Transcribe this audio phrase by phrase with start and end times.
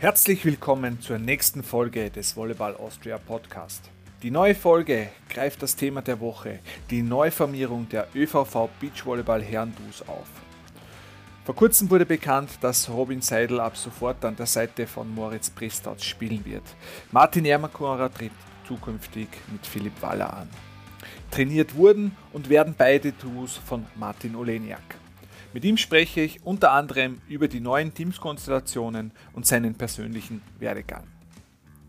[0.00, 3.90] Herzlich willkommen zur nächsten Folge des Volleyball Austria Podcast.
[4.22, 10.28] Die neue Folge greift das Thema der Woche, die Neuformierung der ÖVV Beachvolleyball Herrendus auf.
[11.44, 16.04] Vor kurzem wurde bekannt, dass Robin Seidel ab sofort an der Seite von Moritz Pristauz
[16.04, 16.62] spielen wird.
[17.10, 18.30] Martin Ermakura tritt
[18.68, 20.48] zukünftig mit Philipp Waller an.
[21.32, 24.94] Trainiert wurden und werden beide Duos von Martin Oleniak.
[25.54, 31.04] Mit ihm spreche ich unter anderem über die neuen Teamskonstellationen und seinen persönlichen Werdegang.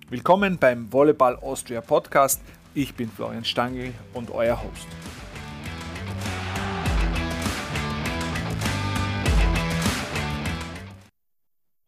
[0.09, 2.41] Willkommen beim Volleyball Austria Podcast.
[2.73, 4.87] Ich bin Florian Stangl und euer Host.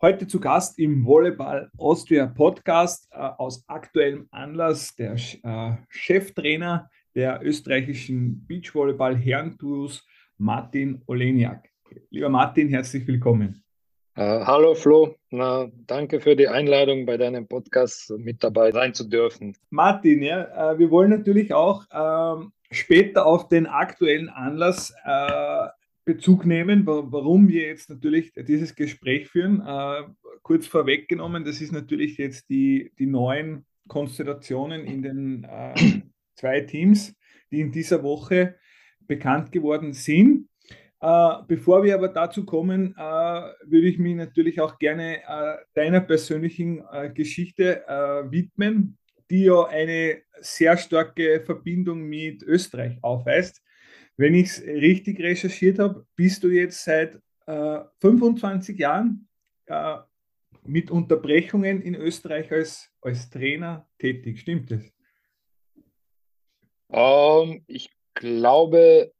[0.01, 7.39] Heute zu Gast im Volleyball Austria Podcast äh, aus aktuellem Anlass der äh, Cheftrainer der
[7.41, 10.05] österreichischen Beachvolleyball Herrentours
[10.41, 11.69] Martin Oleniak.
[12.09, 13.63] Lieber Martin, herzlich willkommen.
[14.17, 19.07] Uh, hallo Flo, Na, danke für die Einladung, bei deinem Podcast mit dabei sein zu
[19.07, 19.55] dürfen.
[19.69, 25.67] Martin, ja, äh, wir wollen natürlich auch äh, später auf den aktuellen Anlass äh,
[26.05, 29.61] Bezug nehmen, warum wir jetzt natürlich dieses Gespräch führen.
[29.61, 30.05] Äh,
[30.41, 36.01] kurz vorweggenommen, das ist natürlich jetzt die, die neuen Konstellationen in den äh,
[36.33, 37.15] zwei Teams,
[37.51, 38.55] die in dieser Woche
[39.11, 40.47] bekannt geworden sind.
[41.01, 45.99] Äh, bevor wir aber dazu kommen, äh, würde ich mich natürlich auch gerne äh, deiner
[45.99, 48.97] persönlichen äh, Geschichte äh, widmen,
[49.29, 53.61] die ja eine sehr starke Verbindung mit Österreich aufweist.
[54.15, 57.19] Wenn ich es richtig recherchiert habe, bist du jetzt seit
[57.99, 59.27] 25 äh, Jahren
[60.63, 64.39] mit Unterbrechungen in Österreich als, als Trainer tätig.
[64.39, 64.83] Stimmt das?
[66.87, 69.11] Um, ähm, ich glaube,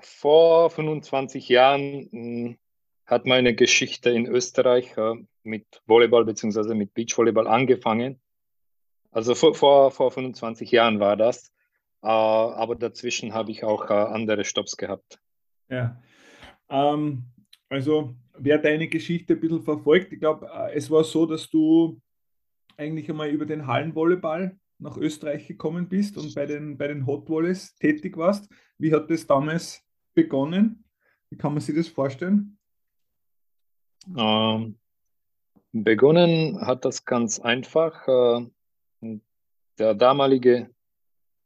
[0.00, 2.58] vor 25 Jahren hm,
[3.06, 6.74] hat meine Geschichte in Österreich äh, mit Volleyball bzw.
[6.74, 8.20] mit Beachvolleyball angefangen.
[9.10, 11.52] Also vor, vor, vor 25 Jahren war das.
[12.02, 15.20] Äh, aber dazwischen habe ich auch äh, andere Stops gehabt.
[15.68, 16.00] Ja.
[16.68, 17.24] Ähm,
[17.68, 22.00] also wer deine Geschichte ein bisschen verfolgt, ich glaube, es war so, dass du
[22.76, 27.28] eigentlich einmal über den Hallenvolleyball nach Österreich gekommen bist und bei den, bei den Hot
[27.28, 28.50] Volleys tätig warst.
[28.78, 29.82] Wie hat das damals
[30.14, 30.84] begonnen?
[31.30, 32.58] Wie kann man sich das vorstellen?
[34.16, 34.78] Ähm,
[35.72, 38.06] begonnen hat das ganz einfach.
[38.08, 38.50] Äh,
[39.78, 40.70] der damalige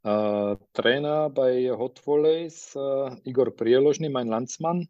[0.02, 4.88] äh, Trainer bei Hot Volleys, äh, Igor Prieložny, mein Landsmann,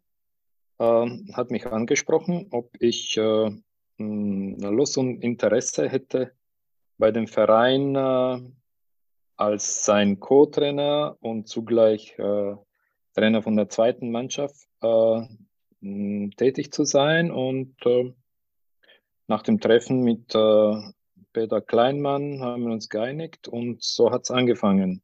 [0.77, 3.51] äh, hat mich angesprochen, ob ich äh,
[3.97, 6.33] Lust und Interesse hätte,
[6.99, 8.51] bei dem Verein äh,
[9.37, 12.55] als sein Co-Trainer und zugleich äh,
[13.15, 15.21] Trainer von der zweiten Mannschaft äh,
[16.35, 17.31] tätig zu sein.
[17.31, 18.13] Und äh,
[19.27, 20.73] nach dem Treffen mit äh,
[21.31, 25.01] Peter Kleinmann haben wir uns geeinigt und so hat es angefangen.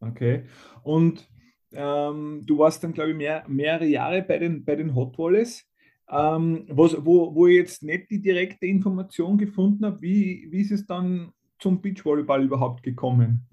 [0.00, 0.44] Okay.
[0.82, 1.28] Und
[1.72, 5.69] ähm, du warst dann, glaube ich, mehr, mehrere Jahre bei den, bei den Hot Wallis.
[6.10, 10.72] Ähm, was, wo, wo ich jetzt nicht die direkte Information gefunden habe, wie, wie ist
[10.72, 13.46] es dann zum Beachvolleyball überhaupt gekommen?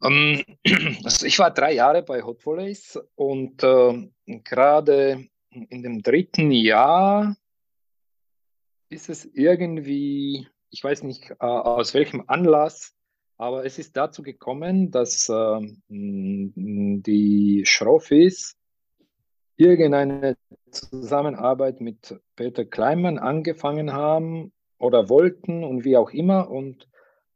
[0.00, 0.44] Um, ähm,
[1.04, 4.08] also ich war drei Jahre bei Hot Volleys und äh,
[4.44, 7.34] gerade in dem dritten Jahr
[8.90, 12.94] ist es irgendwie, ich weiß nicht äh, aus welchem Anlass,
[13.38, 18.56] aber es ist dazu gekommen, dass äh, die Schroffis
[19.56, 20.36] irgendeine
[20.70, 26.50] Zusammenarbeit mit Peter Kleinmann angefangen haben oder wollten und wie auch immer.
[26.50, 26.88] Und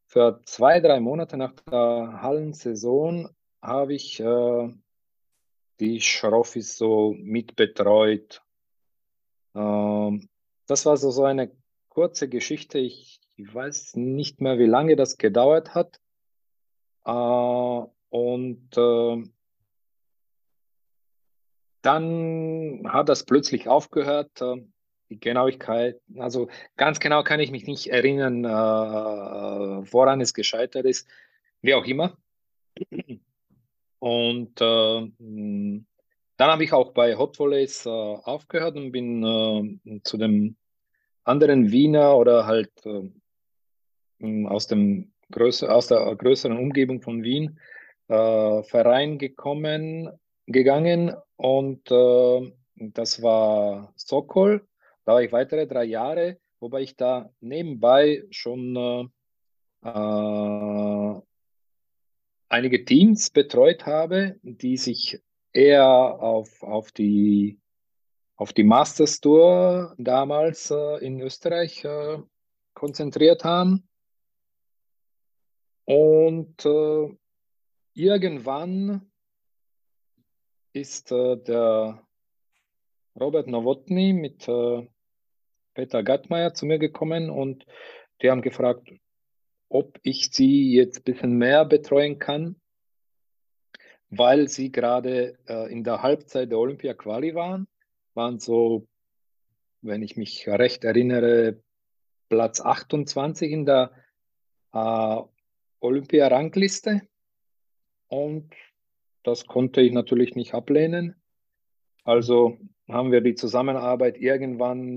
[0.07, 3.29] für zwei, drei Monate nach der Hallensaison
[3.63, 4.69] habe ich äh,
[5.81, 8.43] die Schroffis so mitbetreut.
[9.55, 10.29] Ähm,
[10.67, 11.51] das war so, so eine
[11.89, 12.79] kurze Geschichte.
[12.79, 16.01] Ich, ich weiß nicht mehr, wie lange das gedauert hat.
[17.05, 19.23] Äh, und äh,
[21.83, 24.41] dann hat das plötzlich aufgehört.
[24.41, 24.63] Äh,
[25.11, 31.09] die Genauigkeit, also ganz genau kann ich mich nicht erinnern, äh, woran es gescheitert ist,
[31.63, 32.17] wie auch immer.
[33.99, 35.11] Und äh,
[36.37, 39.25] dann habe ich auch bei Hot Volleys äh, aufgehört und bin
[39.85, 40.57] äh, zu dem
[41.25, 47.59] anderen Wiener oder halt äh, aus, dem größer, aus der größeren Umgebung von Wien
[48.09, 50.11] äh, Verein gekommen,
[50.53, 54.67] gegangen und äh, das war Sokol.
[55.05, 61.21] Da war ich weitere drei Jahre, wobei ich da nebenbei schon äh, äh,
[62.49, 65.21] einige Teams betreut habe, die sich
[65.53, 67.61] eher auf, auf die
[68.41, 72.19] auf die Masters Tour damals äh, in Österreich äh,
[72.73, 73.87] konzentriert haben.
[75.85, 77.15] Und äh,
[77.93, 79.10] irgendwann
[80.73, 82.03] ist äh, der
[83.19, 84.87] Robert Nowotny mit äh,
[85.75, 87.67] Peter Gattmeier zu mir gekommen und
[88.23, 88.91] die haben gefragt,
[89.69, 92.57] ob ich sie jetzt ein bisschen mehr betreuen kann,
[94.11, 97.69] weil sie gerade äh, in der Halbzeit der Olympia-Quali waren.
[98.15, 98.89] Waren so,
[99.81, 101.63] wenn ich mich recht erinnere,
[102.29, 103.93] Platz 28 in der
[104.73, 105.21] äh,
[105.81, 107.03] Olympia-Rangliste.
[108.09, 108.53] Und
[109.23, 111.15] das konnte ich natürlich nicht ablehnen.
[112.05, 112.59] Also
[112.89, 114.97] haben wir die Zusammenarbeit irgendwann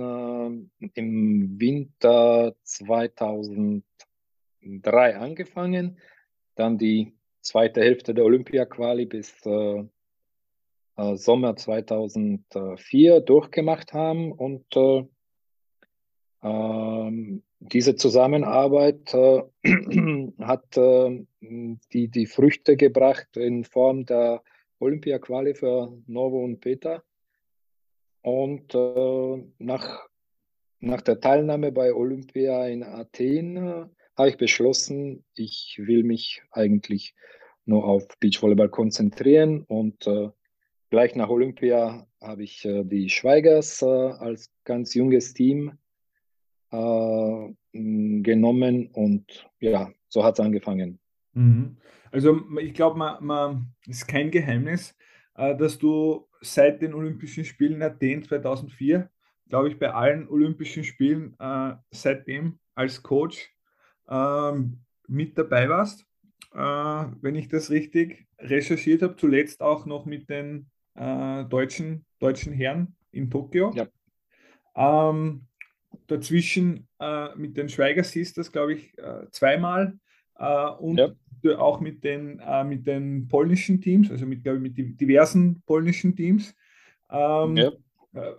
[0.80, 3.84] äh, im Winter 2003
[5.18, 6.00] angefangen,
[6.56, 9.84] dann die zweite Hälfte der Olympia-Quali bis äh,
[10.96, 15.06] äh, Sommer 2004 durchgemacht haben und äh,
[16.44, 19.44] ähm, diese Zusammenarbeit äh,
[20.40, 24.44] hat äh, die, die Früchte gebracht in Form der
[24.80, 27.04] Olympia-Quali für Novo und Peter.
[28.22, 30.08] Und äh, nach,
[30.80, 33.86] nach der Teilnahme bei Olympia in Athen äh,
[34.18, 37.16] habe ich beschlossen, ich will mich eigentlich
[37.66, 39.64] nur auf Beachvolleyball konzentrieren.
[39.64, 40.30] Und äh,
[40.90, 45.78] gleich nach Olympia habe ich äh, die Schweigers als ganz junges Team
[46.74, 47.54] äh,
[48.22, 51.00] genommen und ja, so hat es angefangen.
[51.34, 51.78] Mhm.
[52.12, 54.96] Also ich glaube, man, man ist kein Geheimnis,
[55.36, 59.10] äh, dass du seit den Olympischen Spielen Athen 2004,
[59.50, 63.52] glaube ich, bei allen Olympischen Spielen äh, seitdem als Coach
[64.10, 66.06] ähm, mit dabei warst.
[66.54, 72.96] Äh, wenn ich das richtig recherchiert habe, zuletzt auch noch mit den deutschen, deutschen Herren
[73.10, 73.74] in Tokio.
[73.74, 73.88] Ja.
[74.76, 75.48] Ähm,
[76.08, 79.98] dazwischen äh, mit den Schweiger Sisters, glaube ich, äh, zweimal
[80.38, 80.98] äh, und
[81.44, 81.58] ja.
[81.58, 86.16] auch mit den, äh, mit den polnischen Teams, also mit, glaube ich, mit diversen polnischen
[86.16, 86.56] Teams.
[87.10, 87.72] Ähm, ja.
[88.14, 88.34] Äh,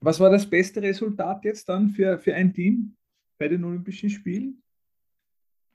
[0.00, 2.96] was war das beste Resultat jetzt dann für, für ein Team
[3.38, 4.62] bei den Olympischen Spielen?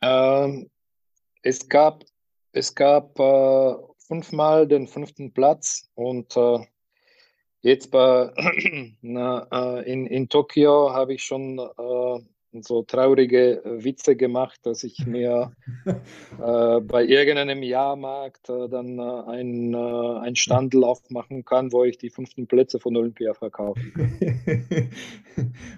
[0.02, 0.70] Ähm,
[1.44, 2.04] es gab,
[2.52, 3.76] es gab äh,
[4.08, 6.36] fünfmal den fünften Platz und
[7.66, 8.32] Jetzt bei,
[9.02, 15.08] na, äh, in, in Tokio habe ich schon äh, so traurige Witze gemacht, dass ich
[15.08, 15.52] mir
[15.88, 21.98] äh, bei irgendeinem Jahrmarkt äh, dann äh, ein, äh, ein Standel aufmachen kann, wo ich
[21.98, 23.82] die fünften Plätze von Olympia verkaufe.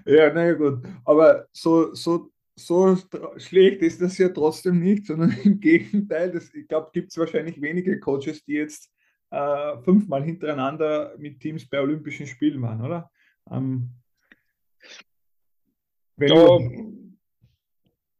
[0.05, 0.79] ja, naja gut.
[1.05, 2.97] Aber so, so, so
[3.37, 6.33] schlecht ist das ja trotzdem nicht, sondern im Gegenteil.
[6.33, 8.91] Das, ich glaube, gibt es wahrscheinlich wenige Coaches, die jetzt
[9.29, 13.11] äh, fünfmal hintereinander mit Teams bei Olympischen Spielen waren, oder?
[13.51, 13.91] Ähm,
[16.19, 16.59] ja,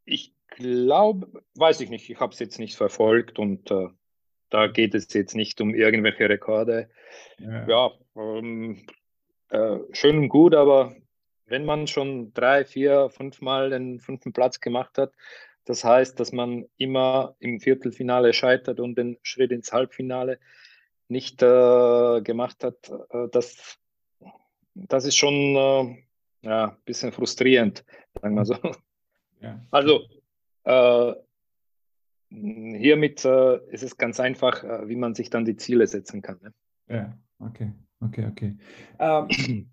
[0.06, 3.88] ich glaube, weiß ich nicht, ich habe es jetzt nicht verfolgt und äh,
[4.50, 6.89] da geht es jetzt nicht um irgendwelche Rekorde.
[7.39, 8.86] Ja, ja ähm,
[9.50, 10.95] äh, schön und gut, aber
[11.45, 15.13] wenn man schon drei, vier, fünfmal den fünften Platz gemacht hat,
[15.65, 20.40] das heißt, dass man immer im Viertelfinale scheitert und den Schritt ins Halbfinale
[21.09, 23.78] nicht äh, gemacht hat, äh, das,
[24.73, 26.04] das ist schon äh,
[26.42, 27.85] ja, ein bisschen frustrierend,
[28.21, 28.56] sagen wir so.
[29.40, 29.64] Ja.
[29.71, 30.02] Also
[30.64, 31.14] äh,
[32.30, 36.40] hiermit äh, ist es ganz einfach, äh, wie man sich dann die Ziele setzen kann.
[36.42, 36.54] Ne?
[36.87, 37.71] Ja, okay,
[38.02, 38.57] okay, okay.
[38.99, 39.69] Ähm,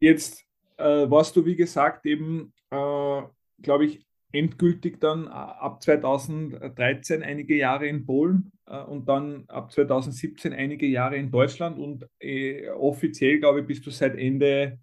[0.00, 0.44] jetzt
[0.76, 4.04] warst du, wie gesagt, eben, glaube ich,
[4.34, 10.86] endgültig dann äh, ab 2013 einige Jahre in Polen äh, und dann ab 2017 einige
[10.86, 14.78] Jahre in Deutschland und äh, offiziell, glaube ich, bist du seit Ende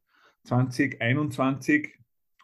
[0.46, 1.94] 2021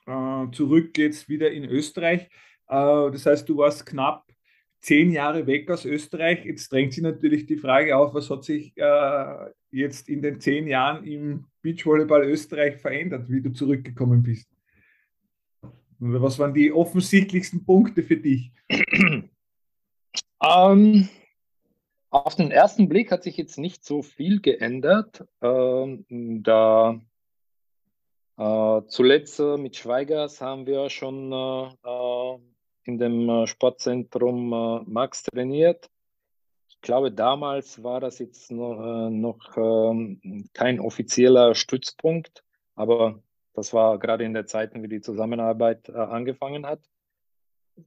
[0.06, 2.30] äh, zurück jetzt wieder in Österreich.
[2.68, 4.26] Äh, das heißt, du warst knapp
[4.80, 6.46] zehn Jahre weg aus Österreich.
[6.46, 10.68] Jetzt drängt sich natürlich die Frage auf, was hat sich äh, jetzt in den zehn
[10.68, 14.57] Jahren im Beachvolleyball Österreich verändert, wie du zurückgekommen bist?
[16.00, 18.51] Was waren die offensichtlichsten Punkte für dich?
[20.39, 21.10] Ähm,
[22.10, 25.25] auf den ersten Blick hat sich jetzt nicht so viel geändert.
[25.42, 26.06] Ähm,
[26.44, 27.01] da
[28.38, 32.38] äh, zuletzt äh, mit Schweigers haben wir schon äh, äh
[32.84, 35.89] in dem äh, Sportzentrum äh, Max trainiert.
[36.70, 42.44] Ich glaube, damals war das jetzt noch, noch ähm, kein offizieller Stützpunkt,
[42.75, 43.22] aber
[43.58, 46.80] das war gerade in der Zeit, wie die Zusammenarbeit äh, angefangen hat.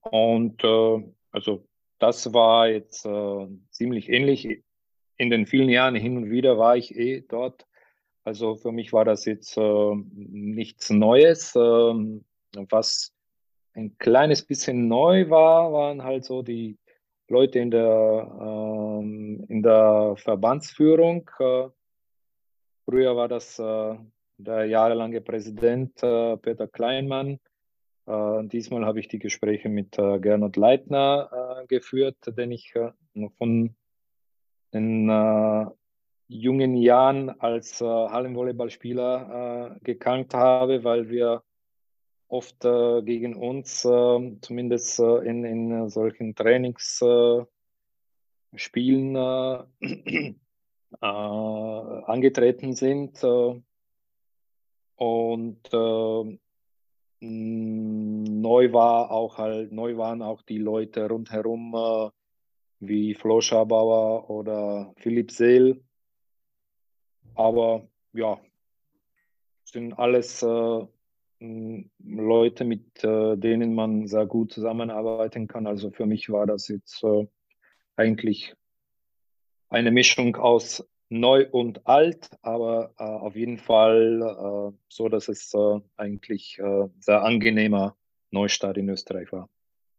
[0.00, 1.64] Und äh, also
[2.00, 4.64] das war jetzt äh, ziemlich ähnlich.
[5.16, 7.66] In den vielen Jahren hin und wieder war ich eh dort.
[8.24, 11.54] Also für mich war das jetzt äh, nichts Neues.
[11.54, 12.24] Ähm,
[12.68, 13.14] was
[13.74, 16.78] ein kleines bisschen neu war, waren halt so die
[17.28, 21.30] Leute in der, ähm, in der Verbandsführung.
[21.38, 21.68] Äh,
[22.86, 23.96] früher war das äh,
[24.44, 27.38] der jahrelange Präsident äh, Peter Kleinmann.
[28.06, 32.74] Äh, diesmal habe ich die Gespräche mit äh, Gernot Leitner äh, geführt, den ich
[33.14, 33.74] noch von
[34.72, 35.08] den
[36.28, 41.42] jungen Jahren als Hallenvolleyballspieler gekannt habe, weil wir
[42.30, 47.48] oft äh, gegen uns, äh, zumindest äh, in, in solchen Trainingsspielen,
[51.00, 53.22] angetreten sind.
[55.00, 55.58] Und
[57.22, 62.12] neu war auch halt, neu waren auch die Leute rundherum,
[62.80, 65.82] wie Flo Schabauer oder Philipp Seel.
[67.34, 68.38] Aber ja,
[69.64, 70.86] sind alles äh,
[71.40, 75.66] Leute, mit äh, denen man sehr gut zusammenarbeiten kann.
[75.66, 77.26] Also für mich war das jetzt äh,
[77.96, 78.54] eigentlich
[79.68, 85.52] eine Mischung aus neu und alt, aber äh, auf jeden Fall äh, so, dass es
[85.52, 87.96] äh, eigentlich äh, sehr angenehmer
[88.30, 89.50] Neustart in Österreich war.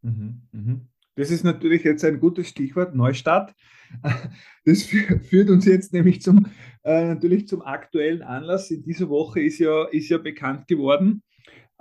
[0.02, 0.88] Mhm, mhm.
[1.16, 3.54] Das ist natürlich jetzt ein gutes Stichwort, Neustart.
[4.64, 6.46] Das führt uns jetzt nämlich zum,
[6.84, 8.70] natürlich zum aktuellen Anlass.
[8.70, 11.24] In dieser Woche ist ja, ist ja bekannt geworden,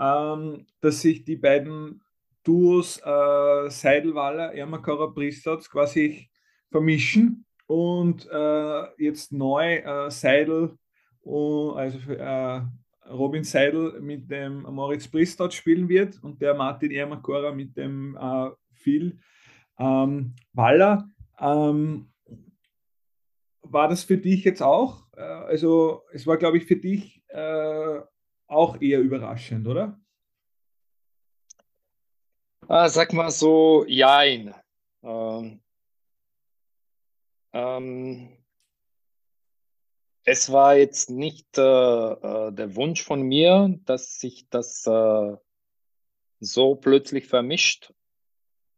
[0.01, 2.01] ähm, dass sich die beiden
[2.43, 6.31] Duos äh, Seidelwaller, Ermakara Pristaz quasi
[6.71, 10.77] vermischen und äh, jetzt neu äh, Seidel,
[11.25, 12.63] uh, also äh,
[13.09, 18.51] Robin Seidel mit dem Moritz Pristaut spielen wird und der Martin Ermakora mit dem äh,
[18.73, 19.21] Phil
[19.79, 21.09] ähm, Waller.
[21.39, 22.11] Ähm,
[23.63, 25.05] war das für dich jetzt auch?
[25.17, 28.01] Äh, also es war, glaube ich, für dich äh,
[28.49, 29.97] auch eher überraschend, oder?
[32.67, 34.53] Ah, sag mal so, jein.
[35.05, 35.61] Ähm,
[37.53, 38.37] ähm,
[40.25, 45.37] es war jetzt nicht äh, äh, der Wunsch von mir, dass sich das äh,
[46.41, 47.93] so plötzlich vermischt,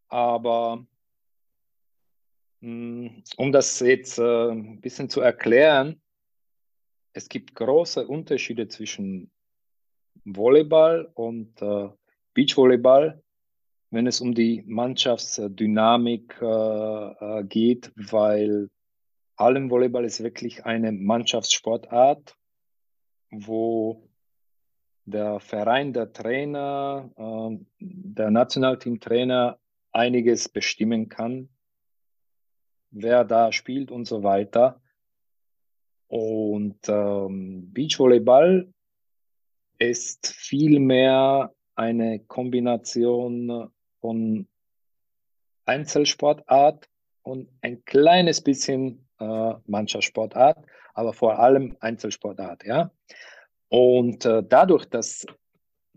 [0.09, 0.87] aber
[2.61, 6.01] mh, hm, um das jetzt äh, ein bisschen zu erklären,
[7.13, 9.31] es gibt große Unterschiede zwischen
[10.25, 11.89] Volleyball und äh,
[12.35, 13.23] Beachvolleyball,
[13.93, 18.71] wenn es um die Mannschaftsdynamik äh, äh, geht, weil
[19.39, 22.35] Hallenvolleyball ist wirklich eine Mannschaftssportart,
[23.31, 24.09] wo
[25.05, 29.59] der Verein, der Trainer, äh, der Nationalteamtrainer
[29.93, 31.51] einiges bestimmen kann,
[32.93, 34.81] wer da spielt und so weiter.
[36.09, 38.73] Und ähm, Beachvolleyball
[39.79, 43.71] ist vielmehr eine Kombination
[44.03, 44.47] von
[45.65, 46.89] Einzelsportart
[47.23, 50.59] und ein kleines bisschen äh, Mannschaftssportart,
[50.93, 52.91] aber vor allem Einzelsportart, ja.
[53.69, 55.25] Und äh, dadurch, dass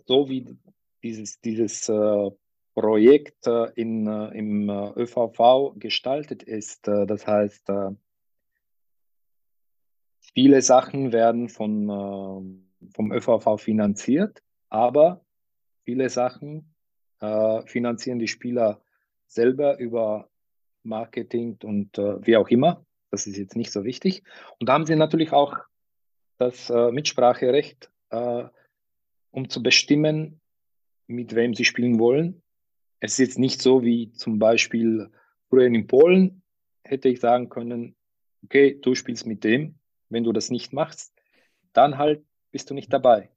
[0.05, 0.55] so wie
[1.03, 2.31] dieses, dieses äh,
[2.75, 7.71] Projekt äh, in, äh, im äh, ÖVV gestaltet ist, das heißt,
[10.33, 12.61] viele Sachen werden von
[12.93, 15.25] vom ÖVV finanziert, aber
[15.85, 16.74] viele Sachen
[17.19, 18.81] äh, finanzieren die Spieler
[19.27, 20.29] selber über
[20.83, 22.85] Marketing und äh, wie auch immer.
[23.11, 24.23] Das ist jetzt nicht so wichtig.
[24.59, 25.57] Und da haben sie natürlich auch
[26.37, 28.43] das äh, Mitspracherecht, äh,
[29.31, 30.41] um zu bestimmen,
[31.07, 32.41] mit wem sie spielen wollen.
[32.99, 35.09] Es ist jetzt nicht so wie zum Beispiel
[35.49, 36.41] früher in Polen
[36.83, 37.95] hätte ich sagen können,
[38.43, 39.79] okay, du spielst mit dem.
[40.09, 41.13] Wenn du das nicht machst,
[41.73, 43.31] dann halt bist du nicht dabei.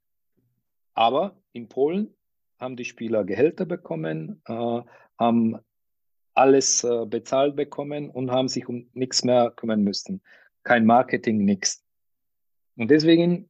[0.95, 2.15] Aber in Polen
[2.59, 4.81] haben die Spieler Gehälter bekommen, äh,
[5.19, 5.59] haben
[6.35, 10.23] alles äh, bezahlt bekommen und haben sich um nichts mehr kümmern müssen.
[10.63, 11.85] Kein Marketing, nichts.
[12.77, 13.49] Und deswegen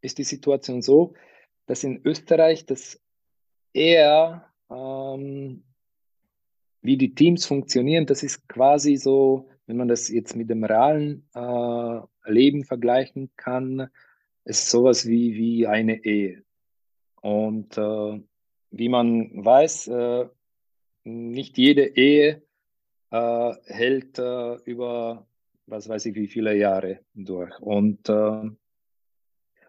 [0.00, 1.14] ist die Situation so,
[1.66, 3.00] dass in Österreich das
[3.72, 5.62] eher, ähm,
[6.82, 11.28] wie die Teams funktionieren, das ist quasi so, wenn man das jetzt mit dem realen
[11.34, 13.88] äh, Leben vergleichen kann,
[14.44, 16.42] ist sowas wie, wie eine Ehe.
[17.20, 18.20] Und äh,
[18.70, 20.28] wie man weiß, äh,
[21.04, 22.42] nicht jede Ehe
[23.10, 25.26] äh, hält äh, über,
[25.66, 27.58] was weiß ich, wie viele Jahre durch.
[27.60, 28.50] Und äh,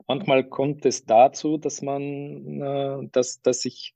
[0.08, 3.96] manchmal kommt es dazu, dass man, äh, dass, dass ich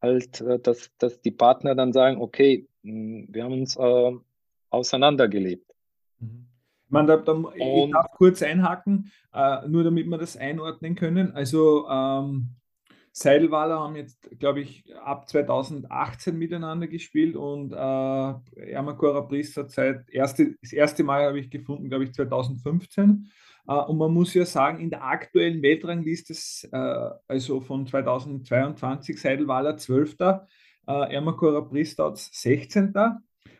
[0.00, 3.78] halt, dass, dass die Partner dann sagen, okay, hm, wir haben uns
[4.70, 5.74] auseinandergelebt.
[6.20, 6.48] Mhm
[6.94, 11.32] Man, da, da, ich darf kurz einhaken, äh, nur damit wir das einordnen können.
[11.32, 12.50] Also ähm,
[13.16, 20.56] Seidelwaler haben jetzt, glaube ich, ab 2018 miteinander gespielt und äh, Ermakora Priester seit erste,
[20.60, 23.30] das erste Mal habe ich gefunden, glaube ich, 2015.
[23.68, 26.34] Äh, und man muss ja sagen, in der aktuellen Weltrangliste,
[26.72, 30.16] äh, also von 2022, Seidelwaler 12.
[30.18, 30.34] Äh,
[30.86, 32.94] Ermakora Priester 16.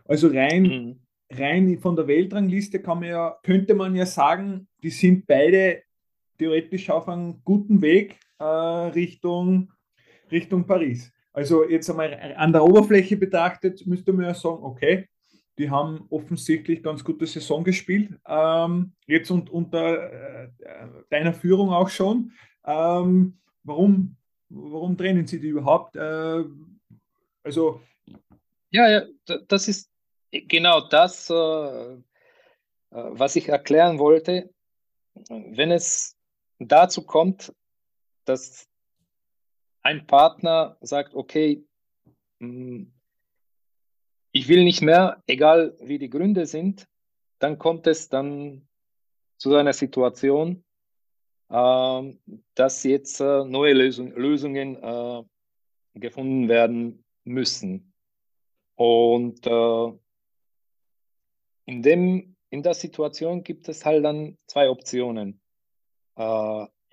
[0.05, 1.01] Also rein, mhm.
[1.31, 5.85] rein von der Weltrangliste kann man ja, könnte man ja sagen, die sind beide
[6.39, 9.73] theoretisch auf einem guten Weg äh, Richtung,
[10.31, 11.13] Richtung Paris.
[11.33, 15.09] Also jetzt einmal an der Oberfläche betrachtet, müsste man ja sagen, okay,
[15.59, 18.13] die haben offensichtlich ganz gute Saison gespielt.
[18.27, 20.49] Ähm, jetzt und, unter äh,
[21.11, 22.33] deiner Führung auch schon.
[22.65, 24.17] Ähm, warum,
[24.49, 25.97] warum trennen sie die überhaupt?
[25.97, 26.45] Äh,
[27.43, 27.81] also.
[28.71, 29.03] Ja, ja,
[29.49, 29.91] das ist
[30.31, 31.99] genau das, äh, äh,
[32.91, 34.51] was ich erklären wollte.
[35.29, 36.17] Wenn es
[36.59, 37.53] dazu kommt,
[38.25, 38.69] dass
[39.83, 41.65] ein Partner sagt, okay,
[42.39, 42.85] mm,
[44.33, 46.89] ich will nicht mehr, egal wie die Gründe sind,
[47.39, 48.67] dann kommt es dann
[49.37, 50.65] zu einer Situation,
[51.51, 52.15] äh,
[52.55, 55.23] dass jetzt äh, neue Lösung, Lösungen äh,
[55.95, 57.93] gefunden werden müssen.
[58.75, 59.93] Und äh,
[61.67, 65.41] in, dem, in der Situation gibt es halt dann zwei Optionen.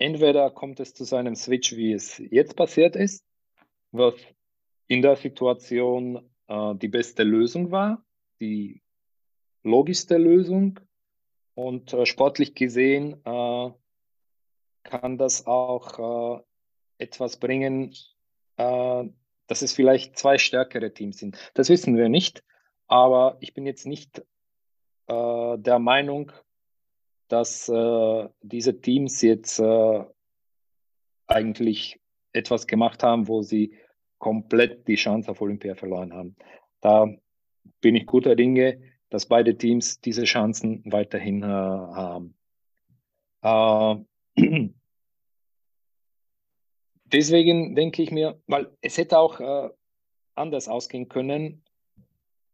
[0.02, 3.24] Entweder kommt es zu so einem Switch, wie es jetzt passiert ist,
[3.92, 4.14] was
[4.88, 8.04] in der Situation äh, die beste Lösung war,
[8.40, 8.82] die
[9.62, 10.80] logischste Lösung.
[11.54, 13.70] Und äh, sportlich gesehen äh,
[14.82, 16.42] kann das auch äh,
[16.98, 17.94] etwas bringen,
[18.56, 19.04] äh,
[19.46, 21.38] dass es vielleicht zwei stärkere Teams sind.
[21.54, 22.42] Das wissen wir nicht,
[22.88, 24.18] aber ich bin jetzt nicht
[25.06, 26.32] äh, der Meinung,
[27.32, 30.04] dass äh, diese Teams jetzt äh,
[31.26, 31.98] eigentlich
[32.34, 33.74] etwas gemacht haben, wo sie
[34.18, 36.36] komplett die Chance auf Olympia verloren haben.
[36.82, 37.08] Da
[37.80, 42.34] bin ich guter Dinge, dass beide Teams diese Chancen weiterhin äh, haben.
[43.40, 43.96] Äh,
[47.06, 49.70] deswegen denke ich mir, weil es hätte auch äh,
[50.34, 51.64] anders ausgehen können.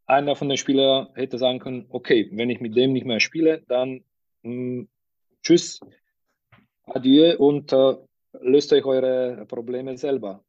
[0.07, 3.65] Einer von den Spielern hätte sagen können, okay, wenn ich mit dem nicht mehr spiele,
[3.67, 4.05] dann
[5.43, 5.81] tschüss,
[6.85, 7.97] adieu und äh,
[8.41, 10.45] löst euch eure Probleme selber.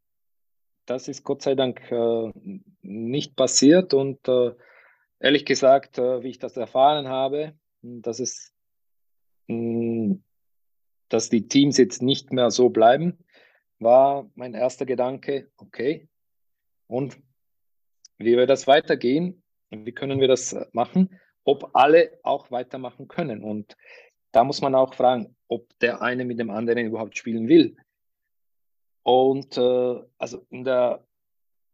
[0.86, 2.32] Das ist Gott sei Dank äh,
[2.82, 4.56] nicht passiert und äh,
[5.20, 8.54] ehrlich gesagt, äh, wie ich das erfahren habe, dass es,
[9.48, 10.24] mh, hm,
[11.10, 13.18] dass die Teams jetzt nicht mehr so bleiben,
[13.80, 16.08] war mein erster Gedanke, okay,
[16.88, 17.18] und
[18.18, 19.42] wie wird das weitergehen?
[19.70, 21.20] Wie können wir das machen?
[21.44, 23.44] Ob alle auch weitermachen können.
[23.44, 23.76] Und
[24.32, 27.76] da muss man auch fragen, ob der eine mit dem anderen überhaupt spielen will.
[29.04, 31.06] Und äh, also in der,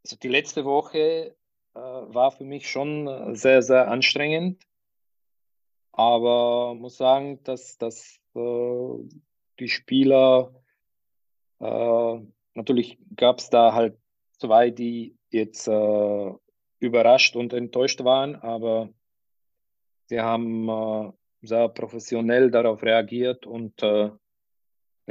[0.04, 1.36] also die letzte Woche
[1.74, 4.64] äh, war für mich schon sehr, sehr anstrengend.
[5.92, 9.10] Aber muss sagen, dass, dass äh,
[9.60, 10.54] die Spieler,
[11.60, 12.20] äh,
[12.54, 13.98] natürlich gab es da halt
[14.38, 16.34] zwei, die jetzt äh,
[16.80, 18.90] überrascht und enttäuscht waren, aber
[20.06, 24.12] Sie haben äh, sehr professionell darauf reagiert und äh,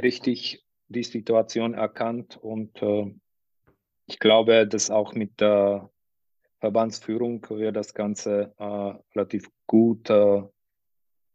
[0.01, 2.37] richtig die Situation erkannt.
[2.37, 3.13] Und äh,
[4.05, 5.89] ich glaube, dass auch mit der
[6.59, 10.43] Verbandsführung wir das Ganze äh, relativ gut äh,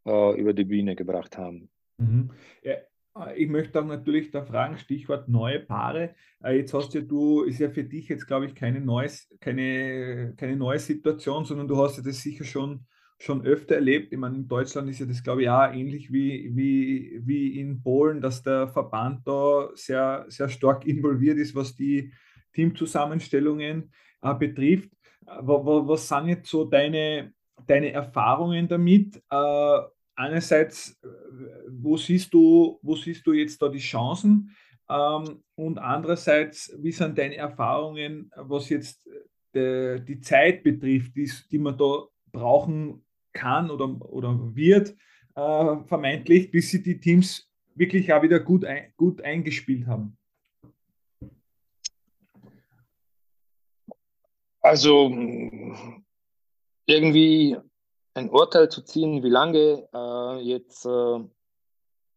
[0.07, 1.71] äh, über die Bühne gebracht haben.
[1.99, 2.31] Mhm.
[2.63, 2.77] Ja,
[3.35, 6.15] ich möchte auch natürlich da fragen, Stichwort neue Paare.
[6.43, 10.57] Jetzt hast ja du, ist ja für dich jetzt, glaube ich, keine, neues, keine, keine
[10.57, 12.87] neue Situation, sondern du hast ja das sicher schon
[13.21, 14.13] schon öfter erlebt.
[14.13, 17.83] Ich meine, in Deutschland ist ja das, glaube ich, auch ähnlich wie, wie, wie in
[17.83, 22.13] Polen, dass der Verband da sehr, sehr stark involviert ist, was die
[22.55, 24.91] Teamzusammenstellungen äh, betrifft.
[25.27, 27.35] Was, was sind jetzt so deine,
[27.67, 29.23] deine Erfahrungen damit?
[29.31, 29.79] Äh,
[30.17, 31.09] einerseits, äh,
[31.69, 34.57] wo siehst du, wo siehst du jetzt da die Chancen?
[34.89, 39.07] Ähm, und andererseits, wie sind deine Erfahrungen, was jetzt
[39.55, 44.97] de, die Zeit betrifft, die, die man da brauchen kann oder, oder wird,
[45.35, 50.17] äh, vermeintlich, bis sie die Teams wirklich auch wieder gut, ein, gut eingespielt haben?
[54.61, 55.11] Also
[56.87, 57.57] irgendwie
[58.15, 61.21] ein Urteil zu ziehen, wie lange äh, jetzt äh,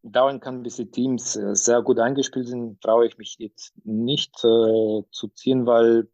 [0.03, 4.35] dauern kann, bis die Teams äh, sehr gut eingespielt sind, traue ich mich jetzt nicht
[4.43, 6.09] äh, zu ziehen, weil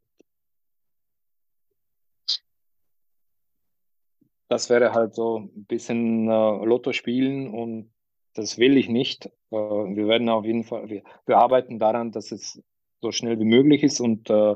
[4.49, 7.91] das wäre halt so ein bisschen äh, Lotto spielen und
[8.33, 9.27] das will ich nicht.
[9.51, 12.61] Äh, wir werden auf jeden Fall, wir, wir arbeiten daran, dass es
[12.99, 14.55] so schnell wie möglich ist und äh,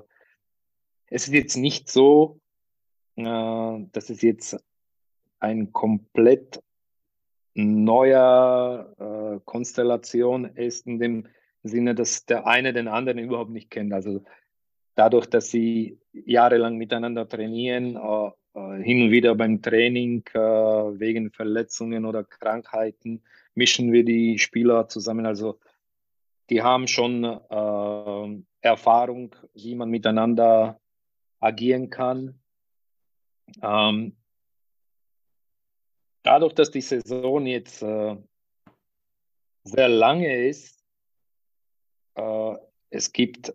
[1.08, 2.42] es ist jetzt nicht so,
[3.16, 4.58] äh, dass es jetzt
[5.40, 6.62] ein komplett
[7.54, 11.28] neuer äh, Konstellation ist, in dem
[11.62, 13.94] Sinne, dass der eine den anderen überhaupt nicht kennt.
[13.94, 14.24] Also
[14.96, 22.06] dadurch, dass sie jahrelang miteinander trainieren, äh, hin und wieder beim Training äh, wegen Verletzungen
[22.06, 23.24] oder Krankheiten
[23.56, 25.26] mischen wir die Spieler zusammen.
[25.26, 25.60] Also
[26.50, 30.80] die haben schon äh, Erfahrung, wie man miteinander
[31.40, 32.40] agieren kann.
[33.62, 34.16] Ähm,
[36.24, 38.16] dadurch, dass die Saison jetzt äh,
[39.64, 40.84] sehr lange ist,
[42.16, 42.56] äh,
[42.90, 43.54] es gibt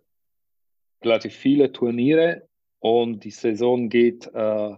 [1.03, 2.47] relativ viele Turniere
[2.79, 4.75] und die Saison geht äh,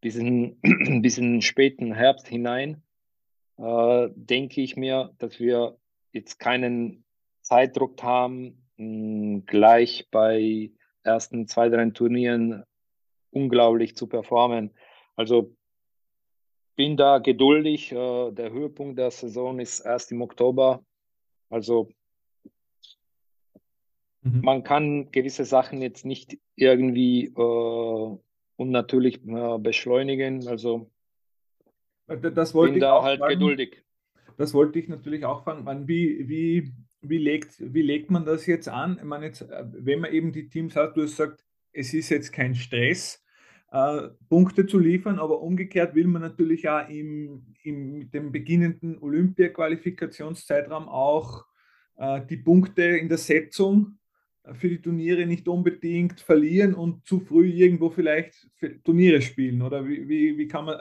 [0.00, 0.58] bis, in,
[1.02, 2.82] bis in den späten Herbst hinein,
[3.58, 5.78] äh, denke ich mir, dass wir
[6.12, 7.04] jetzt keinen
[7.42, 10.70] Zeitdruck haben, mh, gleich bei
[11.02, 12.64] ersten zwei, drei Turnieren
[13.30, 14.74] unglaublich zu performen.
[15.16, 15.54] Also
[16.76, 17.92] bin da geduldig.
[17.92, 20.84] Äh, der Höhepunkt der Saison ist erst im Oktober.
[21.50, 21.90] Also
[24.22, 24.40] mhm.
[24.42, 28.18] man kann gewisse Sachen jetzt nicht irgendwie äh,
[28.58, 30.46] unnatürlich äh, beschleunigen.
[30.48, 30.90] Also
[32.06, 33.34] das wollte bin ich da halt fragen.
[33.34, 33.84] geduldig.
[34.36, 35.88] Das wollte ich natürlich auch fragen.
[35.88, 38.98] Wie, wie, wie, legt, wie legt man das jetzt an?
[38.98, 42.08] Ich meine, jetzt, äh, wenn man eben die Teams hat, du hast gesagt, es ist
[42.08, 43.22] jetzt kein Stress,
[43.70, 48.98] äh, Punkte zu liefern, aber umgekehrt will man natürlich auch im, im, mit dem beginnenden
[48.98, 51.44] Olympia-Qualifikationszeitraum auch
[51.96, 53.97] äh, die Punkte in der Setzung
[54.54, 58.48] für die Turniere nicht unbedingt verlieren und zu früh irgendwo vielleicht
[58.84, 59.62] Turniere spielen?
[59.62, 60.80] Oder wie, wie, wie kann man,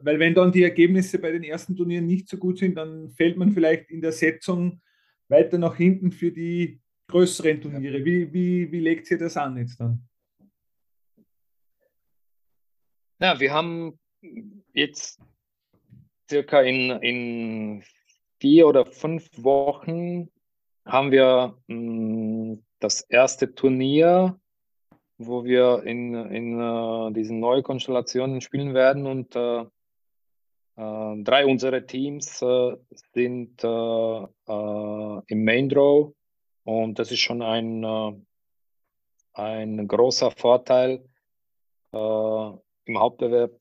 [0.00, 3.36] weil wenn dann die Ergebnisse bei den ersten Turnieren nicht so gut sind, dann fällt
[3.36, 4.80] man vielleicht in der Setzung
[5.28, 8.04] weiter nach hinten für die größeren Turniere.
[8.04, 10.02] Wie, wie, wie legt ihr das an jetzt dann?
[13.20, 13.98] Ja, wir haben
[14.72, 15.20] jetzt
[16.28, 17.84] circa in, in
[18.40, 20.28] vier oder fünf Wochen
[20.84, 24.38] haben wir mh, hm, das erste Turnier,
[25.18, 29.66] wo wir in, in uh, diesen neuen Konstellationen spielen werden und uh,
[30.76, 32.38] uh, drei unserer Teams
[33.14, 36.12] sind im Main Draw
[36.64, 38.24] und das ist schon ein,
[39.34, 41.04] ein großer Vorteil
[41.92, 43.52] im Hauptbewerb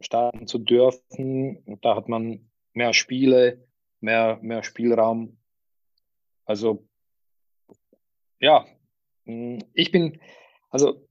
[0.00, 1.56] starten zu dürfen.
[1.64, 3.66] Und da hat man mehr Spiele,
[4.00, 5.38] mehr, mehr Spielraum.
[6.44, 6.86] Also
[8.44, 8.66] ja,
[9.24, 10.20] hm, ich bin,
[10.68, 11.08] also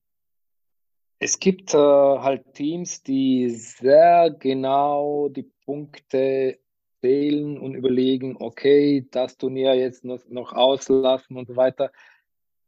[1.18, 6.60] es gibt äh, halt Teams, die sehr genau die Punkte
[7.02, 11.92] zählen und überlegen, okay, das Turnier jetzt noch, noch auslassen und so weiter.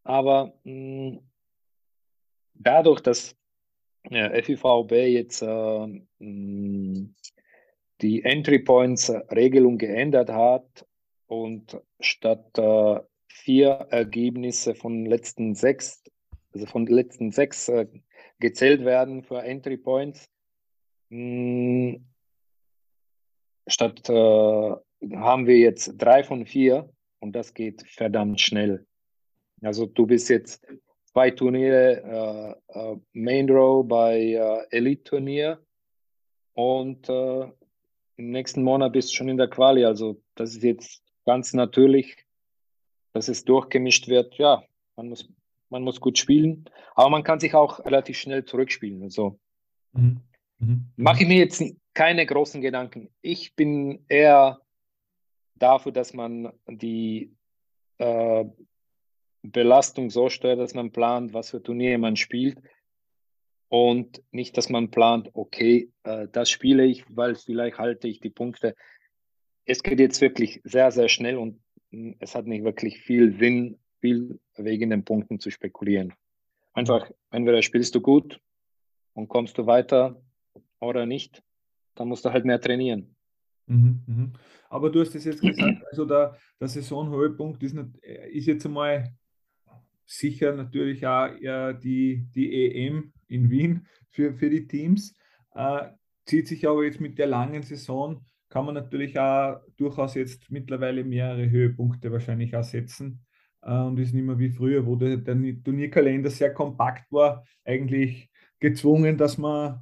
[0.03, 1.19] Aber mh, hm,
[2.55, 3.35] dadurch, dass
[4.09, 6.01] ja, FIVB jetzt äh,
[8.01, 10.87] die Entry Points Regelung geändert hat
[11.27, 12.99] und statt äh,
[13.35, 16.03] vier Ergebnisse von letzten sechs,
[16.53, 17.87] also von letzten sechs äh,
[18.39, 20.29] gezählt werden für Entry Points,
[21.09, 21.97] mh,
[23.67, 24.75] statt äh,
[25.15, 28.85] haben wir jetzt drei von vier und das geht verdammt schnell.
[29.61, 30.65] Also du bist jetzt
[31.05, 35.59] zwei Turniere, äh, äh, Main Row bei äh, Elite-Turnier
[36.53, 37.41] und äh,
[38.17, 39.83] im nächsten Monat bist du schon in der Quali.
[39.83, 42.24] Also das ist jetzt ganz natürlich,
[43.15, 44.37] dass es durchgemischt wird.
[44.37, 44.61] Ja,
[44.97, 45.29] man muss,
[45.69, 49.01] man muss gut spielen, aber man kann sich auch relativ schnell zurückspielen.
[49.03, 49.39] Also
[49.93, 50.19] mhm.
[50.59, 50.87] Mhm.
[50.97, 53.09] mache ich mir jetzt keine großen Gedanken.
[53.21, 54.59] Ich bin eher
[55.55, 57.33] dafür, dass man die
[57.99, 58.43] äh,
[59.43, 62.57] Belastung so steuert, dass man plant, was für Turniere man spielt
[63.69, 68.29] und nicht, dass man plant, okay, äh, das spiele ich, weil vielleicht halte ich die
[68.29, 68.75] Punkte.
[69.63, 71.61] Es geht jetzt wirklich sehr, sehr schnell und
[72.19, 76.13] es hat nicht wirklich viel Sinn, viel wegen den Punkten zu spekulieren.
[76.73, 78.39] Einfach, entweder spielst du gut
[79.13, 80.21] und kommst du weiter
[80.79, 81.41] oder nicht,
[81.95, 83.15] dann musst du halt mehr trainieren.
[83.67, 84.33] Mhm, mhm.
[84.69, 89.15] Aber du hast es jetzt gesagt, also der, der Saisonhöhepunkt ist, nicht, ist jetzt einmal
[90.05, 95.15] sicher natürlich auch äh, die, die EM in Wien für, für die Teams.
[95.53, 95.89] Äh,
[96.25, 98.23] zieht sich aber jetzt mit der langen Saison,
[98.55, 103.19] kann man natürlich auch durchaus jetzt mittlerweile mehrere Höhepunkte wahrscheinlich auch setzen.
[103.61, 108.29] Äh, und ist nicht mehr wie früher, wo der, der Turnierkalender sehr kompakt war, eigentlich
[108.61, 109.81] gezwungen, dass man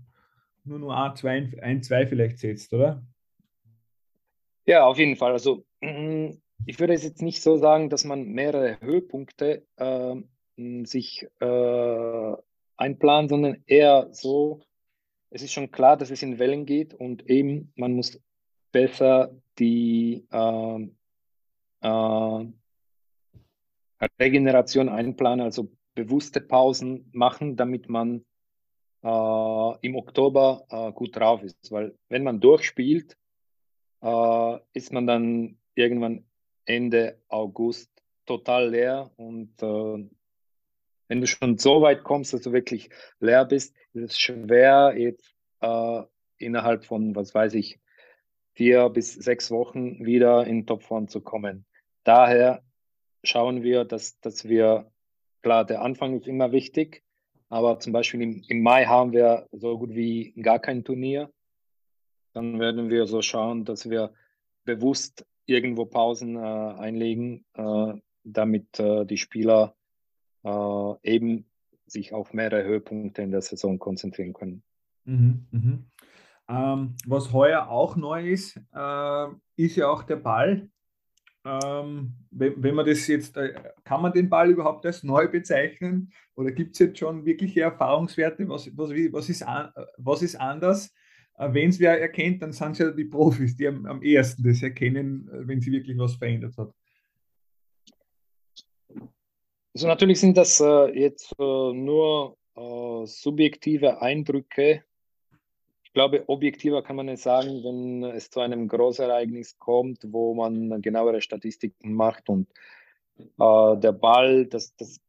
[0.63, 3.05] nur nur ein, zwei, ein, zwei vielleicht setzt, oder?
[4.65, 5.33] Ja, auf jeden Fall.
[5.33, 5.63] Also
[6.65, 10.15] ich würde es jetzt nicht so sagen, dass man mehrere Höhepunkte äh,
[10.85, 12.33] sich äh,
[12.77, 14.63] einplant, sondern eher so,
[15.29, 18.19] es ist schon klar, dass es in Wellen geht und eben man muss
[18.73, 20.87] besser die äh,
[21.81, 22.45] äh,
[24.19, 28.25] Regeneration einplanen, also bewusste Pausen machen, damit man
[29.03, 31.71] äh, im Oktober äh, gut drauf ist.
[31.71, 33.15] Weil wenn man durchspielt,
[34.01, 36.25] äh, ist man dann irgendwann
[36.65, 37.91] Ende August
[38.25, 40.09] total leer und äh,
[41.09, 45.35] wenn du schon so weit kommst, dass du wirklich leer bist, ist es schwer, jetzt
[46.37, 47.79] innerhalb von, was weiß ich,
[48.53, 51.65] vier bis sechs Wochen wieder in Topform zu kommen.
[52.03, 52.63] Daher
[53.23, 54.91] schauen wir, dass, dass wir,
[55.41, 57.03] klar, der Anfang ist immer wichtig,
[57.49, 61.31] aber zum Beispiel im, im Mai haben wir so gut wie gar kein Turnier.
[62.33, 64.13] Dann werden wir so schauen, dass wir
[64.65, 69.75] bewusst irgendwo Pausen äh, einlegen, äh, damit äh, die Spieler
[70.43, 71.45] äh, eben
[71.85, 74.63] sich auf mehrere Höhepunkte in der Saison konzentrieren können.
[75.05, 75.85] Mhm, mhm.
[76.49, 80.69] Ähm, was heuer auch neu ist, äh, ist ja auch der Ball.
[81.45, 83.53] Ähm, wenn, wenn, man das jetzt, äh,
[83.83, 86.11] kann man den Ball überhaupt als neu bezeichnen?
[86.35, 88.47] Oder gibt es jetzt schon wirkliche Erfahrungswerte?
[88.47, 90.93] Was, was, was, ist, an, was ist anders?
[91.37, 94.43] Äh, wenn es wer erkennt, dann sind es ja die Profis, die am, am ehesten
[94.43, 96.73] das erkennen, äh, wenn sie wirklich was verändert hat.
[99.73, 102.37] Also natürlich sind das äh, jetzt äh, nur
[103.05, 104.83] subjektive Eindrücke.
[105.93, 110.81] Ich glaube, objektiver kann man es sagen, wenn es zu einem Großereignis kommt, wo man
[110.81, 112.49] genauere Statistiken macht und
[113.19, 114.99] äh, der Ball, das, das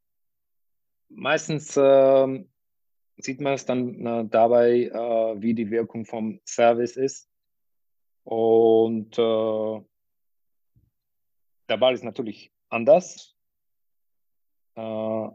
[1.08, 2.50] meistens ähm,
[3.16, 7.30] sieht man es dann äh, dabei, äh, wie die Wirkung vom Service ist.
[8.24, 9.80] Und äh,
[11.70, 13.34] der Ball ist natürlich anders.
[14.74, 15.28] Äh,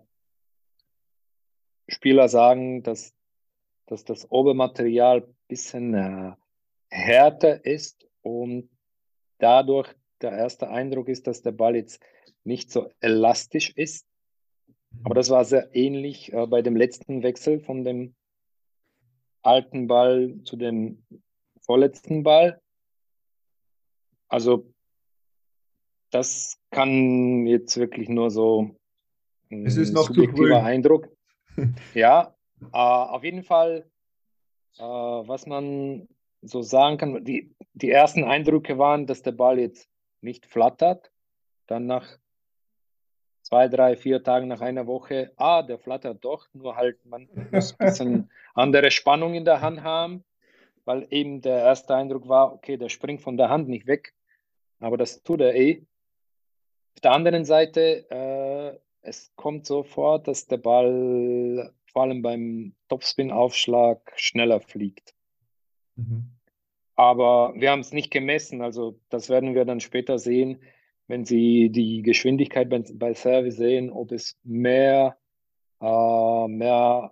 [1.87, 3.15] Spieler sagen, dass,
[3.87, 6.31] dass das Obermaterial bisschen äh,
[6.89, 8.69] härter ist und
[9.39, 12.01] dadurch der erste Eindruck ist, dass der Ball jetzt
[12.43, 14.05] nicht so elastisch ist.
[15.03, 18.15] Aber das war sehr ähnlich äh, bei dem letzten Wechsel von dem
[19.41, 21.03] alten Ball zu dem
[21.61, 22.61] vorletzten Ball.
[24.27, 24.71] Also
[26.11, 28.75] das kann jetzt wirklich nur so
[29.51, 31.09] ein es ist noch subjektiver Eindruck.
[31.93, 33.88] ja, äh, auf jeden Fall,
[34.77, 36.07] äh, was man
[36.41, 39.89] so sagen kann, die, die ersten Eindrücke waren, dass der Ball jetzt
[40.21, 41.11] nicht flattert.
[41.67, 42.17] Dann nach
[43.41, 47.73] zwei, drei, vier Tagen nach einer Woche, ah, der flattert doch, nur halt man muss
[47.73, 50.23] ein bisschen andere Spannung in der Hand haben,
[50.85, 54.13] weil eben der erste Eindruck war, okay, der springt von der Hand nicht weg,
[54.79, 55.83] aber das tut er eh.
[56.95, 62.75] Auf der anderen Seite, äh, es kommt so vor, dass der Ball vor allem beim
[62.87, 65.13] Topspin-Aufschlag schneller fliegt.
[65.95, 66.31] Mhm.
[66.95, 70.59] Aber wir haben es nicht gemessen, also das werden wir dann später sehen
[71.09, 75.17] wenn Sie die Geschwindigkeit bei, bei Service sehen, ob es mehr,
[75.81, 77.11] äh, mehr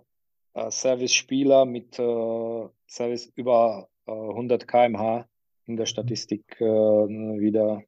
[0.54, 5.28] äh, Service-Spieler mit äh, Service über 100 äh, km/h
[5.66, 7.82] in der Statistik äh, wieder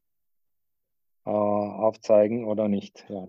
[1.24, 3.06] äh, aufzeigen oder nicht.
[3.08, 3.28] Ja.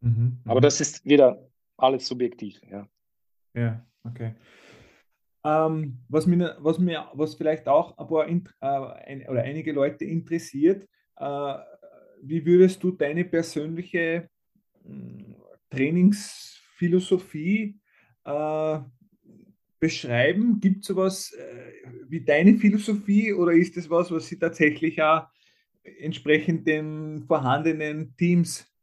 [0.00, 0.64] Mhm, Aber mhm.
[0.64, 2.58] das ist wieder alles subjektiv.
[2.70, 2.88] Ja,
[3.54, 4.34] ja okay.
[5.44, 8.40] Ähm, was, mir, was mir, was vielleicht auch ein paar äh,
[9.06, 11.54] ein, oder einige Leute interessiert, äh,
[12.22, 14.30] wie würdest du deine persönliche
[14.82, 15.36] hm,
[15.68, 17.78] Trainingsphilosophie
[18.24, 18.78] äh,
[19.78, 20.60] beschreiben?
[20.60, 21.72] Gibt es sowas äh,
[22.08, 25.26] wie deine Philosophie oder ist es was, was sie tatsächlich auch
[25.82, 28.73] entsprechend den vorhandenen Teams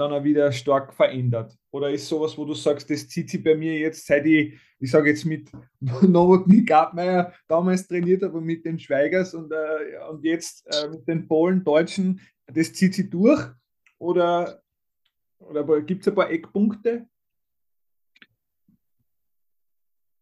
[0.00, 1.56] dann auch wieder stark verändert?
[1.70, 4.90] Oder ist sowas, wo du sagst, das zieht sich bei mir jetzt, seit ich, ich
[4.90, 10.66] sage jetzt mit Novotny Gartmeier damals trainiert habe, mit den Schweigers und, äh, und jetzt
[10.74, 13.46] äh, mit den Polen, Deutschen, das zieht sich durch?
[13.98, 14.62] Oder,
[15.38, 17.06] oder gibt es ein paar Eckpunkte?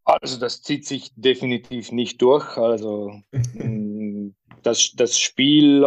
[0.05, 2.57] Also das zieht sich definitiv nicht durch.
[2.57, 3.23] Also
[3.55, 4.31] mm,
[4.62, 5.85] das, das Spiel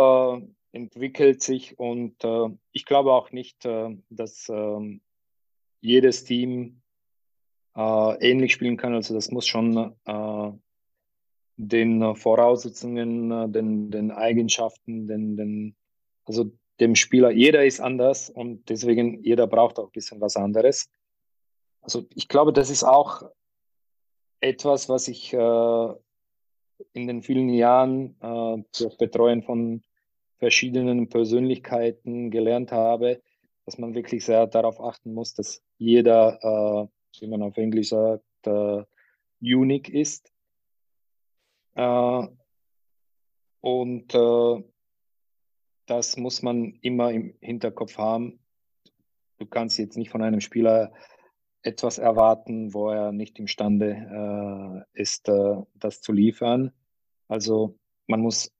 [0.71, 5.01] entwickelt sich und äh, ich glaube auch nicht, äh, dass ähm,
[5.81, 6.81] jedes Team
[7.75, 8.93] äh, ähnlich spielen kann.
[8.93, 10.51] Also das muss schon äh,
[11.57, 15.75] den Voraussetzungen, äh, den, den Eigenschaften, den, den
[16.25, 20.89] also dem Spieler, jeder ist anders und deswegen jeder braucht auch ein bisschen was anderes.
[21.81, 23.23] Also ich glaube, das ist auch
[24.39, 25.93] etwas, was ich äh,
[26.93, 29.83] in den vielen Jahren äh, durch Betreuen von
[30.41, 33.21] verschiedenen Persönlichkeiten gelernt habe,
[33.65, 36.87] dass man wirklich sehr darauf achten muss, dass jeder, äh,
[37.19, 38.83] wie man auf Englisch sagt, äh,
[39.39, 40.33] unique ist.
[41.75, 42.27] Äh,
[43.59, 44.63] und äh,
[45.85, 48.39] das muss man immer im Hinterkopf haben.
[49.37, 50.91] Du kannst jetzt nicht von einem Spieler
[51.61, 56.71] etwas erwarten, wo er nicht imstande äh, ist, äh, das zu liefern.
[57.27, 57.77] Also
[58.07, 58.51] man muss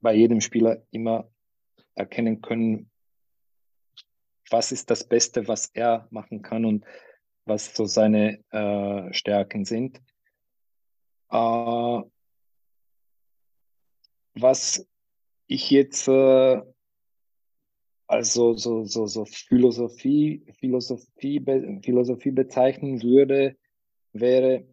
[0.00, 1.30] bei jedem Spieler immer
[1.94, 2.90] erkennen können,
[4.50, 6.84] was ist das Beste, was er machen kann und
[7.44, 10.00] was so seine äh, Stärken sind.
[11.30, 12.02] Äh,
[14.34, 14.86] was
[15.46, 16.62] ich jetzt äh,
[18.10, 21.40] also so, so, so Philosophie, Philosophie,
[21.84, 23.56] Philosophie bezeichnen würde,
[24.12, 24.66] wäre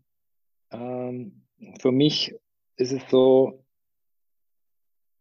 [0.72, 1.44] ähm,
[1.80, 2.34] für mich
[2.78, 3.64] ist es so,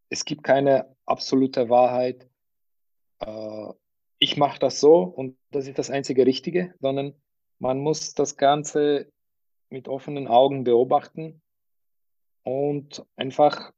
[0.09, 2.29] es gibt keine absolute Wahrheit.
[3.21, 3.73] Äh,
[4.19, 7.15] ich mache das so und das ist das einzige Richtige, sondern
[7.59, 9.11] man muss das Ganze
[9.69, 11.43] mit offenen Augen beobachten
[12.45, 13.73] und einfach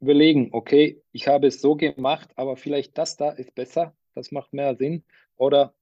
[0.00, 4.52] überlegen, okay, ich habe es so gemacht, aber vielleicht das da ist besser, das macht
[4.52, 5.04] mehr Sinn.
[5.36, 5.74] Oder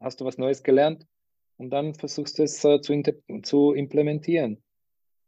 [0.00, 1.06] hast du was Neues gelernt
[1.56, 3.02] und dann versuchst du es äh, zu,
[3.42, 4.62] zu implementieren.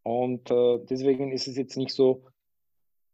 [0.02, 2.24] Und äh, deswegen ist es jetzt nicht so,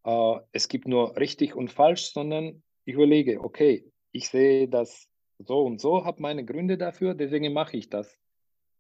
[0.06, 5.66] äh, es gibt nur richtig und falsch, sondern ich überlege, okay, ich sehe das so
[5.66, 8.16] und so, habe meine Gründe dafür, deswegen mache ich das.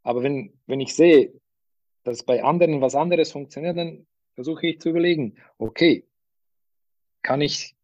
[0.02, 1.32] Aber wenn, wenn ich sehe,
[2.04, 6.06] dass bei anderen was anderes funktioniert, dann versuche ich zu überlegen, okay,
[7.22, 7.74] kann ich,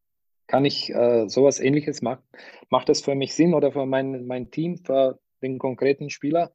[0.46, 2.22] kann ich äh, sowas ähnliches machen?
[2.70, 6.52] Macht das für mich Sinn oder für mein, mein Team, für den konkreten Spieler?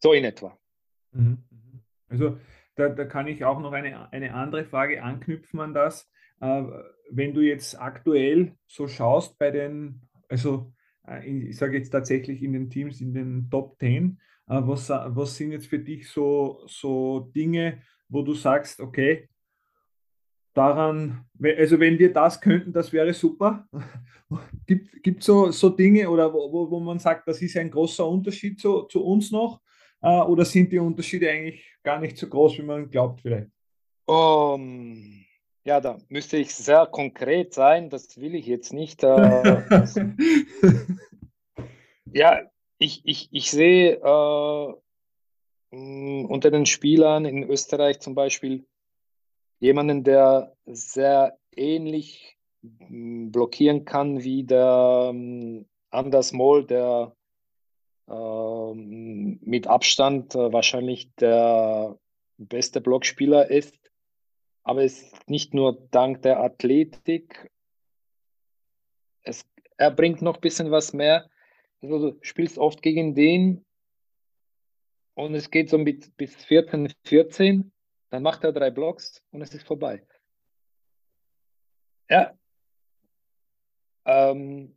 [0.00, 0.56] So in etwa.
[1.12, 1.80] Mhm, mhm.
[2.08, 2.38] Also
[2.78, 6.08] da, da kann ich auch noch eine, eine andere Frage anknüpfen an das.
[6.40, 6.62] Äh,
[7.10, 10.72] wenn du jetzt aktuell so schaust bei den, also
[11.06, 15.36] äh, ich sage jetzt tatsächlich in den Teams in den Top 10, äh, was, was
[15.36, 19.28] sind jetzt für dich so, so Dinge, wo du sagst, okay,
[20.54, 23.66] daran, also wenn wir das könnten, das wäre super.
[24.66, 28.60] Gibt es so, so Dinge oder wo, wo man sagt, das ist ein großer Unterschied
[28.60, 29.60] zu, zu uns noch?
[30.00, 33.50] Äh, oder sind die Unterschiede eigentlich gar nicht so groß, wie man glaubt vielleicht?
[34.06, 35.24] Um,
[35.64, 37.90] ja, da müsste ich sehr konkret sein.
[37.90, 39.02] Das will ich jetzt nicht.
[39.02, 39.62] Äh,
[42.12, 42.40] ja,
[42.78, 44.74] ich, ich, ich sehe äh,
[45.70, 48.64] unter den Spielern in Österreich zum Beispiel
[49.60, 55.12] jemanden, der sehr ähnlich blockieren kann wie der
[55.90, 57.14] Anders Moll, der
[58.14, 61.98] mit Abstand uh, wahrscheinlich der
[62.38, 63.76] beste Blockspieler ist.
[64.62, 67.50] Aber es ist nicht nur dank der Athletik,
[69.22, 69.44] es,
[69.76, 71.28] er bringt noch ein bisschen was mehr.
[71.82, 73.64] Also, du spielst oft gegen den
[75.14, 77.72] und es geht so bis, bis 14, 14
[78.10, 80.02] dann macht er drei Blocks und es ist vorbei.
[82.08, 82.32] Ja.
[84.06, 84.74] Ähm,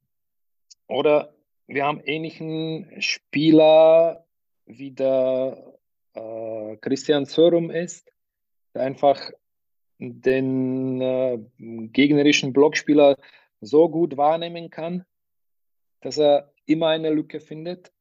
[0.87, 1.33] oder
[1.73, 4.25] wir haben ähnlichen Spieler
[4.65, 5.77] wie der
[6.13, 8.11] äh, Christian Sörum ist,
[8.73, 9.31] der einfach
[9.97, 13.17] den äh, gegnerischen Blockspieler
[13.61, 15.05] so gut wahrnehmen kann,
[16.01, 17.91] dass er immer eine Lücke findet.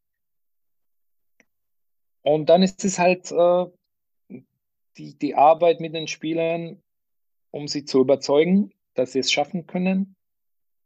[2.22, 3.66] Und dann ist es halt äh,
[4.96, 6.82] die, die Arbeit mit den Spielern,
[7.50, 10.16] um sie zu überzeugen, dass sie es schaffen können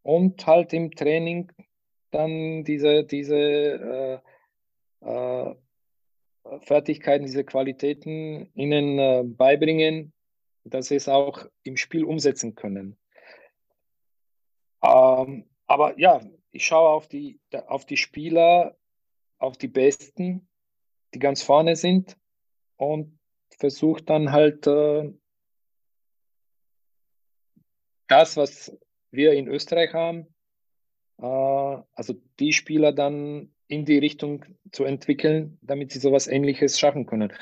[0.02, 1.50] und halt im Training
[2.14, 4.22] dann diese, diese
[5.02, 5.54] äh, äh,
[6.60, 10.12] Fertigkeiten, diese Qualitäten ihnen äh, beibringen,
[10.64, 12.96] dass sie es auch im Spiel umsetzen können.
[14.82, 18.76] Ähm, aber ja, ich schaue auf die, auf die Spieler,
[19.38, 20.48] auf die Besten,
[21.14, 22.16] die ganz vorne sind
[22.76, 23.18] und
[23.58, 25.12] versucht dann halt äh,
[28.08, 28.76] das, was
[29.10, 30.33] wir in Österreich haben,
[31.18, 37.32] also die Spieler dann in die Richtung zu entwickeln, damit sie sowas Ähnliches schaffen können.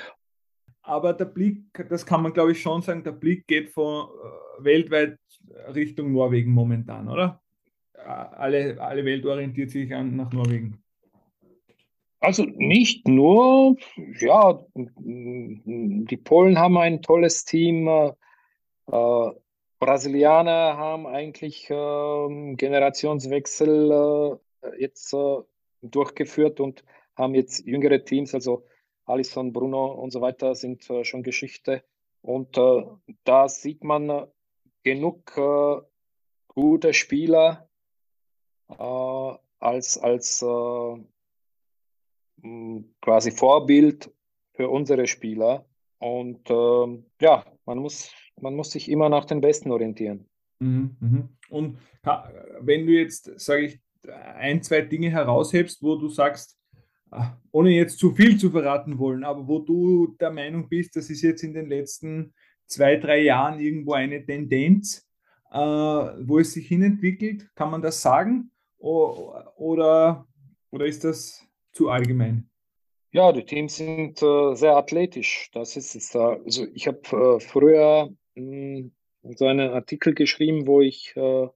[0.82, 4.64] Aber der Blick, das kann man glaube ich schon sagen, der Blick geht von äh,
[4.64, 5.18] weltweit
[5.74, 7.40] Richtung Norwegen momentan, oder?
[7.94, 10.82] Alle, alle Welt orientiert sich an, nach Norwegen.
[12.18, 13.76] Also nicht nur,
[14.18, 19.30] ja, die Polen haben ein tolles Team, äh,
[19.82, 25.38] Brasilianer haben eigentlich äh, Generationswechsel äh, jetzt äh,
[25.82, 26.84] durchgeführt und
[27.16, 28.32] haben jetzt jüngere Teams.
[28.32, 28.64] Also
[29.06, 31.82] Alisson, Bruno und so weiter sind äh, schon Geschichte.
[32.20, 32.84] Und äh,
[33.24, 34.28] da sieht man
[34.84, 35.80] genug äh,
[36.46, 37.68] gute Spieler
[38.68, 40.96] äh, als, als äh,
[43.00, 44.12] quasi Vorbild
[44.52, 45.66] für unsere Spieler.
[45.98, 48.12] Und ähm, ja, man muss,
[48.42, 50.28] man muss sich immer nach den Besten orientieren.
[50.58, 51.28] Mhm, mhm.
[51.50, 51.78] Und
[52.60, 53.80] wenn du jetzt, sage ich,
[54.36, 56.58] ein, zwei Dinge heraushebst, wo du sagst,
[57.10, 61.08] ah, ohne jetzt zu viel zu verraten wollen, aber wo du der Meinung bist, das
[61.10, 62.34] ist jetzt in den letzten
[62.66, 65.08] zwei, drei Jahren irgendwo eine Tendenz,
[65.50, 68.50] äh, wo es sich hinentwickelt, kann man das sagen?
[68.78, 70.26] Oder,
[70.70, 72.48] oder ist das zu allgemein?
[73.12, 75.50] Ja, die Teams sind äh, sehr athletisch.
[75.52, 76.16] Das ist es.
[76.16, 81.48] Also ich habe äh, früher so einen Artikel geschrieben, wo ich äh,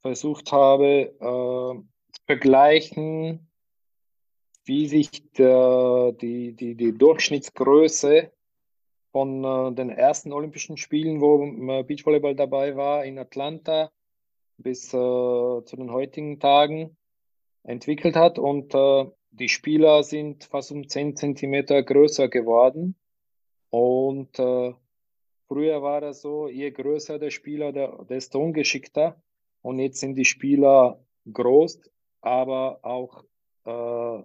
[0.00, 3.48] versucht habe, äh, zu vergleichen,
[4.64, 8.32] wie sich der, die, die, die Durchschnittsgröße
[9.12, 13.90] von äh, den ersten Olympischen Spielen, wo äh, Beachvolleyball dabei war, in Atlanta
[14.58, 16.96] bis zu den heutigen Tagen
[17.62, 18.38] entwickelt hat.
[18.38, 18.72] Und
[19.30, 22.96] die Spieler sind fast um 10 Zentimeter größer geworden.
[23.68, 24.72] Und äh,
[25.48, 27.72] früher war das so, je größer der Spieler,
[28.08, 29.20] desto ungeschickter.
[29.62, 31.00] Und jetzt sind die Spieler
[31.32, 31.80] groß,
[32.20, 33.24] aber auch
[33.64, 34.22] äh,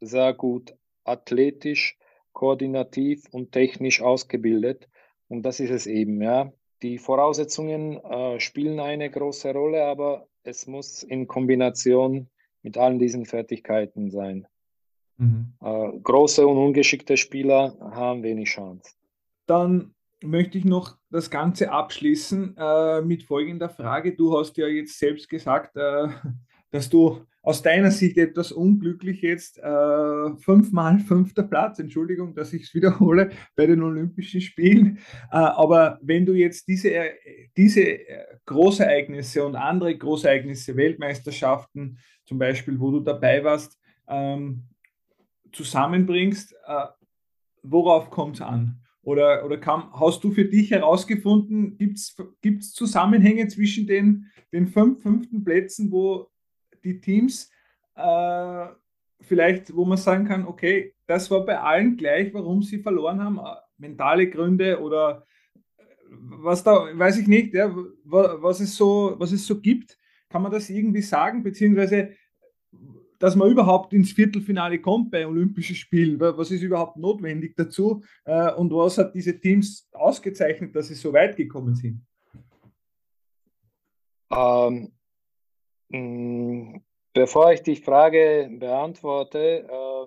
[0.00, 1.96] sehr gut athletisch,
[2.32, 4.88] koordinativ und technisch ausgebildet.
[5.28, 6.52] Und das ist es eben, ja.
[6.82, 12.28] Die Voraussetzungen äh, spielen eine große Rolle, aber es muss in Kombination
[12.62, 14.46] mit allen diesen Fertigkeiten sein.
[15.16, 15.54] Mhm.
[15.62, 18.94] Äh, große und ungeschickte Spieler haben wenig Chance.
[19.46, 19.94] Dann
[20.24, 24.14] möchte ich noch das Ganze abschließen äh, mit folgender Frage.
[24.16, 26.08] Du hast ja jetzt selbst gesagt, äh,
[26.70, 32.62] dass du aus deiner Sicht etwas unglücklich jetzt äh, fünfmal fünfter Platz, Entschuldigung, dass ich
[32.62, 34.98] es wiederhole, bei den Olympischen Spielen.
[35.30, 36.90] Äh, aber wenn du jetzt diese,
[37.56, 44.64] diese äh, Großereignisse und andere Großereignisse, Weltmeisterschaften zum Beispiel, wo du dabei warst, ähm,
[45.52, 46.86] zusammenbringst, äh,
[47.62, 48.83] worauf kommt es an?
[49.04, 51.98] Oder, oder kam, hast du für dich herausgefunden, gibt
[52.62, 56.30] es Zusammenhänge zwischen den, den fünf fünften Plätzen, wo
[56.82, 57.50] die Teams
[57.94, 58.66] äh,
[59.20, 63.38] vielleicht, wo man sagen kann, okay, das war bei allen gleich, warum sie verloren haben,
[63.38, 65.26] äh, mentale Gründe oder
[65.78, 67.74] äh, was da, weiß ich nicht, ja,
[68.04, 69.98] was, es so, was es so gibt,
[70.28, 72.14] kann man das irgendwie sagen, beziehungsweise
[73.18, 76.18] dass man überhaupt ins Viertelfinale kommt bei Olympischen Spielen.
[76.20, 78.02] Was ist überhaupt notwendig dazu?
[78.24, 82.04] Äh, und was hat diese Teams ausgezeichnet, dass sie so weit gekommen sind?
[84.30, 84.92] Ähm,
[85.88, 86.80] mh,
[87.12, 90.06] bevor ich die Frage beantworte, äh,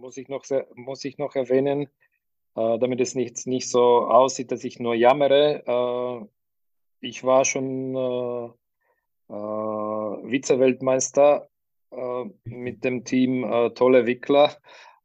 [0.00, 0.44] muss, ich noch,
[0.74, 1.88] muss ich noch erwähnen,
[2.56, 5.62] äh, damit es nicht, nicht so aussieht, dass ich nur jammere.
[5.66, 6.26] Äh,
[7.00, 8.46] ich war schon äh,
[9.32, 11.48] äh, Vize-Weltmeister
[11.96, 14.56] äh, mit dem Team äh, Tolle Wickler.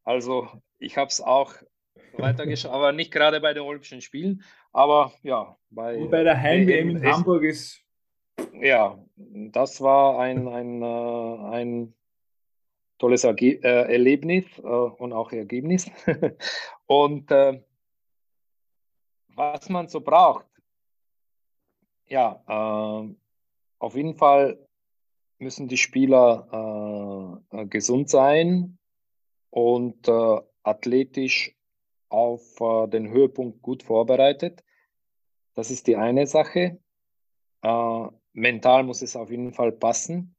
[0.03, 1.53] Also ich habe es auch
[2.17, 5.57] weitergeschaut, aber nicht gerade bei den Olympischen Spielen, aber ja.
[5.69, 7.81] Bei, Und bei der Heim-WM in Hamburg ist.
[8.59, 11.93] Ja, das war ein, ein, äh, ein
[12.97, 15.89] tolles Erge äh, Erlebnis äh, und auch Ergebnis.
[16.87, 17.31] und
[19.33, 20.45] was man so braucht,
[22.07, 22.43] ja,
[23.79, 24.59] auf jeden Fall
[25.41, 28.77] müssen die Spieler äh, äh, gesund sein
[29.49, 31.55] und äh, athletisch
[32.09, 34.63] auf äh, den Höhepunkt gut vorbereitet.
[35.53, 36.79] Das ist die eine Sache.
[37.61, 40.35] Äh, mental muss es auf jeden Fall passen.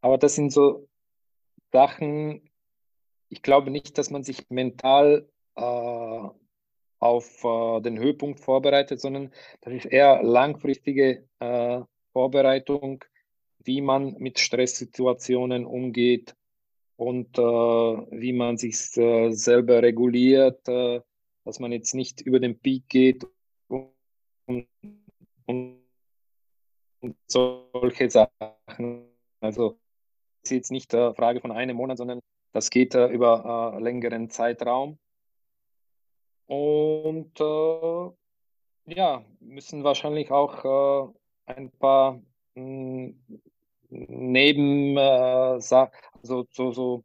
[0.00, 0.88] Aber das sind so
[1.70, 2.50] Sachen,
[3.28, 6.28] ich glaube nicht, dass man sich mental äh,
[6.98, 11.26] auf den Höhepunkt vorbereitet, sondern das ist eher langfristige
[12.12, 13.04] Vorbereitung
[13.64, 16.34] wie man mit Stresssituationen umgeht
[16.96, 21.00] und äh, wie man sich äh, selber reguliert, äh,
[21.44, 23.26] dass man jetzt nicht über den Peak geht
[23.68, 23.94] und,
[25.46, 25.80] und,
[27.26, 29.08] solche Sachen.
[29.40, 29.80] Also
[30.42, 32.20] es ist jetzt nicht eine Frage von einem Monat, sondern
[32.52, 34.98] das geht äh, über äh, längeren Zeitraum.
[36.46, 42.20] Und äh, ja, müssen wahrscheinlich auch ein paar
[42.54, 43.16] neben
[44.96, 45.88] äh, so,
[46.22, 47.04] so, so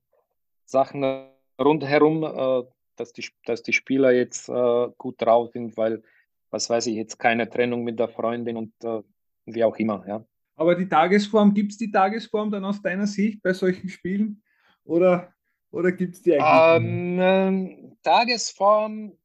[0.66, 1.30] Sachen
[1.60, 2.64] rundherum, äh,
[2.95, 6.04] dass, die, dass die Spieler jetzt äh, gut drauf sind, weil,
[6.50, 9.02] was weiß ich, jetzt keine Trennung mit der Freundin und äh,
[9.45, 10.06] wie auch immer.
[10.08, 10.26] Ja.
[10.56, 14.41] Aber die Tagesform, gibt es die Tagesform dann aus deiner Sicht bei solchen Spielen?
[14.84, 15.34] Oder,
[15.72, 17.24] oder gibt es die eigentlich?
[17.24, 19.18] Ähm, Tagesform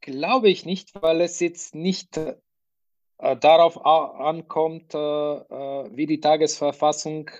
[0.00, 2.20] glaube ich nicht, weil es jetzt nicht
[3.18, 7.30] darauf ankommt, äh, äh, wie die Tagesverfassung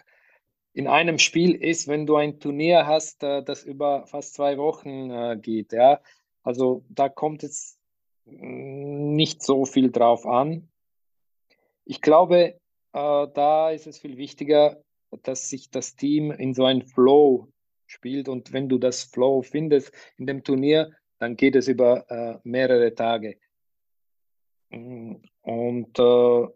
[0.73, 5.11] in einem Spiel ist, wenn du ein Turnier hast, äh, das über fast zwei Wochen
[5.11, 5.73] äh, geht.
[5.73, 6.01] Ja?
[6.43, 7.79] Also da kommt es
[8.27, 10.69] nicht so viel drauf an.
[11.85, 12.61] Ich glaube,
[12.93, 14.83] äh, da ist es viel wichtiger,
[15.23, 17.49] dass sich das Team in so ein Flow
[17.87, 18.29] spielt.
[18.29, 22.95] Und wenn du das Flow findest in dem Turnier, dann geht es über äh, mehrere
[22.95, 23.39] Tage.
[25.43, 26.49] Und äh,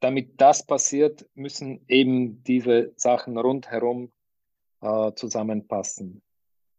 [0.00, 4.10] damit das passiert, müssen eben diese Sachen rundherum
[4.80, 6.22] äh, zusammenpassen.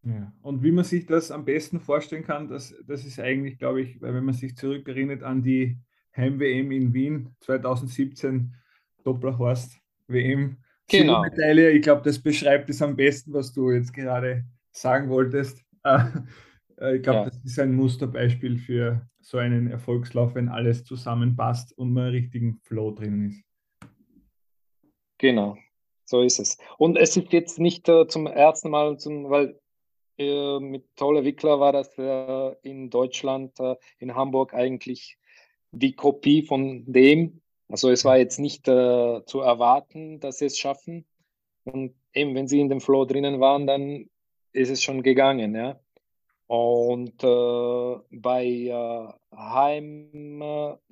[0.04, 0.34] Ja.
[0.42, 4.02] Und wie man sich das am besten vorstellen kann, das, das ist eigentlich, glaube ich,
[4.02, 5.78] weil wenn man sich zurückerinnert an die
[6.16, 8.54] Heim-WM in Wien 2017,
[9.04, 10.58] Dopplerhorst WM,
[10.90, 11.24] genau.
[11.26, 15.64] Ich glaube, das beschreibt es am besten, was du jetzt gerade sagen wolltest.
[16.84, 17.26] Äh, ich glaube, ja.
[17.26, 22.92] das ist ein Musterbeispiel für so einen Erfolgslauf, wenn alles zusammenpasst und man richtigen Flow
[22.92, 23.44] drin ist.
[25.18, 25.58] Genau,
[26.04, 26.58] so ist es.
[26.78, 29.58] Und es ist jetzt nicht äh, zum ersten Mal, zum, weil
[30.18, 35.18] äh, mit Tolle Wickler war das äh, in Deutschland, äh, in Hamburg eigentlich
[35.72, 37.42] die Kopie von dem.
[37.70, 41.06] Also es war jetzt nicht äh, zu erwarten, dass sie es schaffen.
[41.64, 44.10] Und eben, wenn sie in dem Flow drinnen waren, dann
[44.52, 45.80] ist es schon gegangen, ja.
[46.54, 50.86] Und äh, bei äh, Heim-WM,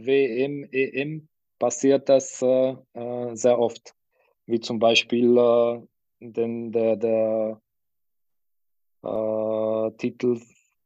[0.71, 1.27] EM
[1.59, 3.93] passiert das äh, äh, sehr oft.
[4.47, 5.81] Wie zum Beispiel äh,
[6.19, 7.61] den, der, der
[9.03, 10.41] äh, Titel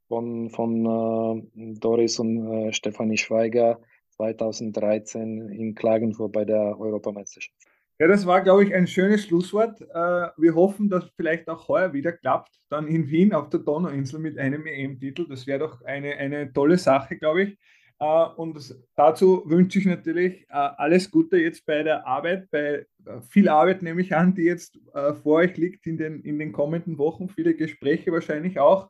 [0.09, 1.49] von, von
[1.79, 3.79] Doris und Stefanie Schweiger
[4.17, 7.64] 2013 in Klagenfurt bei der Europameisterschaft.
[7.97, 9.79] Ja, das war, glaube ich, ein schönes Schlusswort.
[9.79, 14.19] Äh, wir hoffen, dass vielleicht auch heuer wieder klappt, dann in Wien auf der Donauinsel
[14.19, 15.25] mit einem EM-Titel.
[15.29, 17.57] Das wäre doch eine, eine tolle Sache, glaube ich.
[17.99, 22.85] Äh, und dazu wünsche ich natürlich äh, alles Gute jetzt bei der Arbeit, bei
[23.29, 24.79] viel Arbeit nehme ich an, die jetzt
[25.21, 28.89] vor euch liegt in den, in den kommenden Wochen, viele Gespräche wahrscheinlich auch.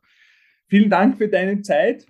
[0.68, 2.06] Vielen Dank für deine Zeit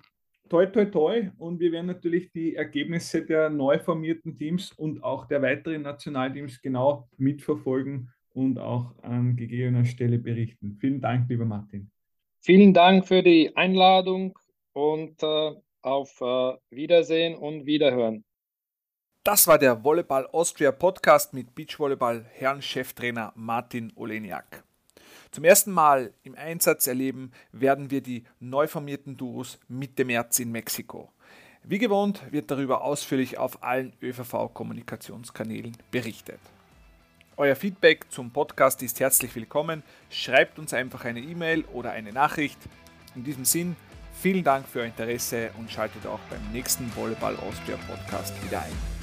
[0.49, 1.31] toi, toi, toi.
[1.37, 6.61] Und wir werden natürlich die Ergebnisse der neu formierten Teams und auch der weiteren Nationalteams
[6.61, 10.77] genau mitverfolgen und auch an gegebener Stelle berichten.
[10.79, 11.89] Vielen Dank, lieber Martin.
[12.39, 14.37] Vielen Dank für die Einladung
[14.73, 18.23] und äh, auf äh, Wiedersehen und Wiederhören.
[19.23, 24.63] Das war der Volleyball Austria Podcast mit Beachvolleyball Herrn Cheftrainer Martin Oleniak.
[25.31, 30.51] Zum ersten Mal im Einsatz erleben werden wir die neu formierten Duos Mitte März in
[30.51, 31.11] Mexiko.
[31.63, 36.39] Wie gewohnt wird darüber ausführlich auf allen ÖVV-Kommunikationskanälen berichtet.
[37.35, 39.83] Euer Feedback zum Podcast ist herzlich willkommen.
[40.09, 42.57] Schreibt uns einfach eine E-Mail oder eine Nachricht.
[43.15, 43.75] In diesem Sinn,
[44.19, 48.96] vielen Dank für euer Interesse und schaltet auch beim nächsten Volleyball Austria Podcast wieder ein.